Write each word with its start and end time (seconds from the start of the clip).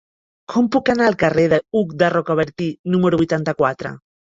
Com 0.53 0.69
puc 0.75 0.89
anar 0.93 1.05
al 1.11 1.19
carrer 1.25 1.45
d'Hug 1.53 1.95
de 2.03 2.13
Rocabertí 2.17 2.75
número 2.97 3.25
vuitanta-quatre? 3.25 3.99